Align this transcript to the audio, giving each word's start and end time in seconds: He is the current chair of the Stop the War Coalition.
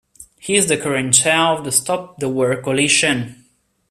He 0.39 0.55
is 0.55 0.67
the 0.67 0.77
current 0.77 1.13
chair 1.13 1.49
of 1.53 1.63
the 1.63 1.71
Stop 1.71 2.17
the 2.17 2.27
War 2.27 2.59
Coalition. 2.59 3.45